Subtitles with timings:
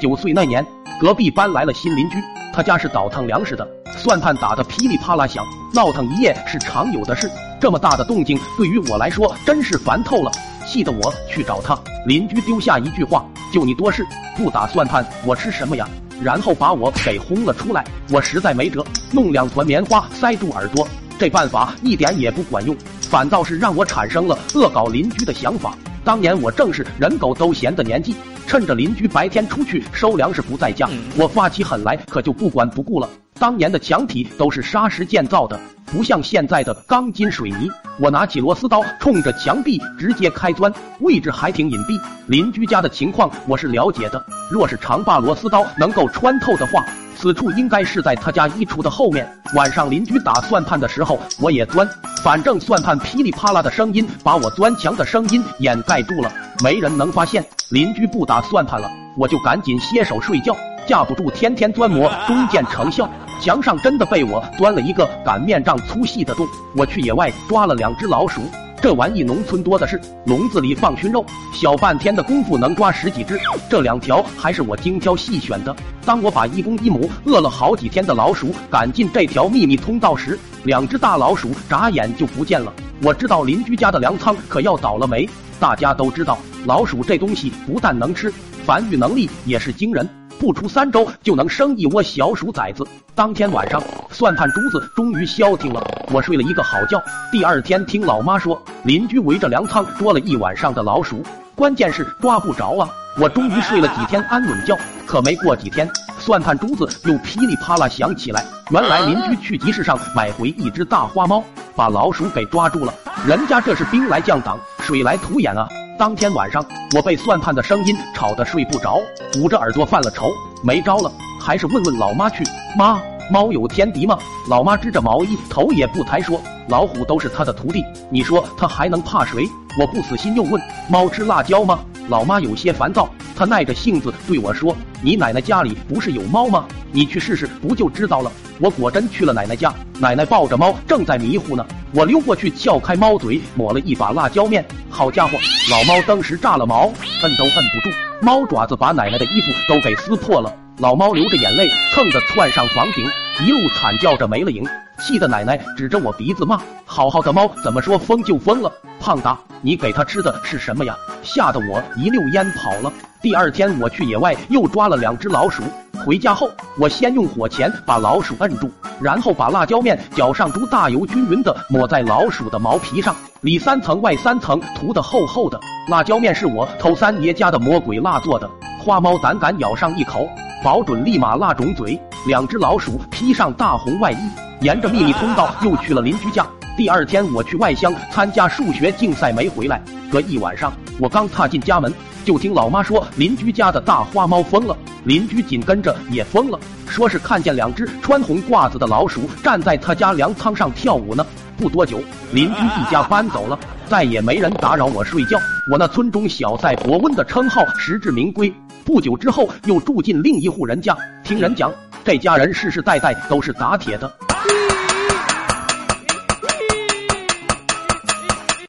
[0.00, 0.66] 九岁那年，
[0.98, 2.16] 隔壁搬来了新邻居，
[2.54, 3.68] 他家是倒腾粮食的，
[3.98, 7.30] 算盘打得噼里啪啦响，闹腾一夜是常有的事。
[7.60, 10.32] 这么大的动静对于我来说真是烦透了，
[10.66, 11.78] 气得我去找他。
[12.06, 14.02] 邻居丢下一句话：“就你多事，
[14.38, 15.86] 不打算盘我吃什么呀？”
[16.22, 17.84] 然后把我给轰了出来。
[18.10, 18.82] 我实在没辙，
[19.12, 20.88] 弄两团棉花塞住耳朵，
[21.18, 25.74] 这办法一点也不管用，反倒是让我产生了恶搞邻居的想法。
[26.04, 28.14] 当年我正是人狗都嫌的年纪。
[28.46, 33.08] 趁着邻居白天出去收粮食不在家，我发起狠来可就不管不顾了。
[33.34, 35.60] 当年的墙体都是砂石建造的，
[35.92, 37.68] 不像现在的钢筋水泥。
[37.98, 42.00] 我拿起螺丝刀，冲着墙壁直接开钻，位置还挺隐蔽。
[42.26, 46.84] 邻居家的情况我是了解的，若是长把螺丝刀能够穿透的话，
[47.16, 49.28] 此处应该是在他家衣橱的后面。
[49.54, 51.86] 晚上邻居打算盘的时候，我也钻，
[52.22, 54.74] 反正算盘噼里啪啦的声音把我钻。
[54.76, 56.32] 墙的声音掩盖住了。
[56.62, 60.56] 没人能发现邻居不打算盘了，我就赶紧歇手睡觉。
[60.86, 61.90] 架不住天天钻。
[61.90, 63.10] 磨，终见成效。
[63.40, 66.46] 墙上真的被我钻了一个擀面杖粗细的洞。
[66.76, 68.42] 我去野外抓了两只老鼠，
[68.82, 71.24] 这玩意农村多的是，笼子里放熏肉，
[71.54, 73.40] 小半天的功夫能抓十几只。
[73.68, 75.74] 这两条还是我精挑细选的。
[76.04, 82.72] 当我把一公一母饿了好几天的老鼠赶进这条秘密通道时，两只大老鼠眨眼就不见了。
[83.02, 85.28] 我知道邻居家的粮仓可要倒了霉。
[85.58, 88.32] 大家都知道，老鼠这东西不但能吃，
[88.64, 90.08] 繁育能力也是惊人，
[90.40, 92.82] 不出三周就能生一窝小鼠崽子。
[93.14, 96.98] 当天晚上，算盘珠子终于消停了，我睡了一个好觉。
[97.30, 101.22] 第二天听老妈说，邻居围着粮仓捉了一晚上的老鼠，
[101.54, 102.88] 关键是抓不着啊！
[103.20, 104.74] 我终于睡了几天安稳觉，
[105.06, 105.86] 可没过几天，
[106.18, 108.42] 算盘珠子又噼里啪啦响起来。
[108.70, 111.44] 原来邻居去集市上买回一只大花猫，
[111.76, 112.94] 把老鼠给抓住了。
[113.26, 115.68] 人家这是兵来将挡，水来土掩啊！
[116.00, 116.64] 当天晚上，
[116.96, 118.98] 我被算盘的声音吵得睡不着，
[119.36, 122.42] 捂着耳朵犯了愁，没招了，还是问问老妈去。
[122.74, 122.98] 妈，
[123.30, 124.18] 猫有天敌吗？
[124.48, 129.46] 老妈织着毛衣，头也不抬说：“老虎都是他的徒弟，你说他还能怕谁？”
[129.78, 130.58] 我不死心又问
[130.88, 133.06] ：“猫吃辣椒吗？”老妈有些烦躁，
[133.40, 136.66] 他耐着性子对我说：“你奶奶家里不是有猫吗？
[136.92, 138.30] 你去试试不就知道了。”
[138.60, 141.66] 我果真去了奶奶家，奶奶抱着猫正在迷糊呢。
[141.94, 144.62] 我溜过去撬开猫嘴，抹了一把辣椒面。
[144.90, 145.38] 好家伙，
[145.70, 146.92] 老猫当时炸了毛，
[147.22, 150.54] 摁都摁不住，猫爪子把奶奶的衣服都给撕破了。
[150.76, 153.06] 老猫流着眼泪，蹭的窜上房顶，
[153.46, 154.62] 一路惨叫着没了影。
[154.98, 158.70] 气得奶奶指着我鼻子骂：“好好的猫怎么说疯就疯了？
[159.00, 162.92] 胖达，你给它吃的是什么呀？”吓得我一溜烟跑了。
[163.22, 165.62] 第二天我去野外又抓了两只老鼠，
[166.04, 168.70] 回家后我先用火钳把老鼠摁住，
[169.00, 175.60] 然后把辣椒面搅上猪大油均匀的抹在老鼠的毛皮上，里三层外三层涂的厚厚的。
[175.88, 178.48] 辣椒面是我偷三爷家的魔鬼辣做的，
[178.78, 180.26] 花猫胆敢咬上一口，
[180.64, 182.00] 保准立马辣肿嘴。
[182.26, 184.30] 两只老鼠披上大红外衣。
[184.60, 186.46] 沿着秘密通道又去了邻居家。
[186.76, 191.90] 第二天我去外乡参加数学竞赛没回来，隔一晚上我刚踏进家门，
[192.26, 201.26] 就听老妈说邻居家的大花猫疯了，邻居紧跟着也疯了，说是看见两只穿红褂子的老鼠站在他家粮仓上跳舞呢。
[201.56, 202.00] 不多久，
[202.32, 205.38] 邻居一家搬走了，再也没人打扰我睡觉，
[205.72, 208.52] 我那村中小赛博温的称号实至名归。
[208.84, 210.94] 不久之后又住进另一户人家，
[211.24, 211.72] 听人讲
[212.04, 214.29] 这家人世世代代都是打铁的。